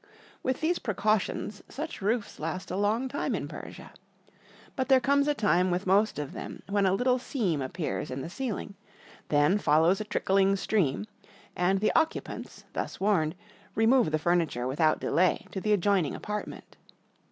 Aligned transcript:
With 0.41 0.61
these 0.61 0.79
precautions 0.79 1.61
such 1.69 2.01
roofs 2.01 2.39
last 2.39 2.71
a 2.71 2.75
long 2.75 3.07
time 3.07 3.35
in 3.35 3.47
Persia. 3.47 3.91
But 4.75 4.89
there 4.89 4.99
comes 4.99 5.27
a 5.27 5.35
time 5.35 5.69
with 5.69 5.85
most 5.85 6.17
of 6.17 6.31
them 6.33 6.63
when 6.67 6.87
a 6.87 6.97
Httle 6.97 7.19
seam 7.19 7.61
appears 7.61 8.09
in 8.09 8.21
the 8.23 8.27
ceiUng; 8.27 8.73
then 9.29 9.59
follows 9.59 10.01
a 10.01 10.05
trickling 10.05 10.55
stream, 10.55 11.05
and 11.55 11.81
the 11.81 11.91
occu 11.95 12.23
pants, 12.23 12.63
thus 12.73 12.99
warned, 12.99 13.35
remove 13.75 14.09
the 14.09 14.17
furniture 14.17 14.65
without 14.65 14.99
delay 14.99 15.45
to 15.51 15.61
the 15.61 15.71
adjoining 15.71 16.15
apartment. 16.15 16.77